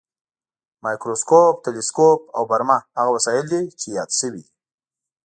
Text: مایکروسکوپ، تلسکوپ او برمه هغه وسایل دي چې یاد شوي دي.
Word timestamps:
مایکروسکوپ، 0.83 1.53
تلسکوپ 1.65 2.19
او 2.35 2.43
برمه 2.51 2.77
هغه 2.97 3.11
وسایل 3.15 3.45
دي 3.53 3.61
چې 3.79 3.87
یاد 3.97 4.09
شوي 4.19 4.31
دي. 4.33 4.45